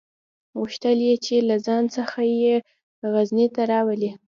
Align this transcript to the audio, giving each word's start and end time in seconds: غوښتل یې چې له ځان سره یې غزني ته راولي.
غوښتل 0.57 0.97
یې 1.07 1.15
چې 1.25 1.35
له 1.49 1.55
ځان 1.65 1.83
سره 1.95 2.21
یې 2.43 2.55
غزني 3.13 3.47
ته 3.55 3.61
راولي. 3.71 4.11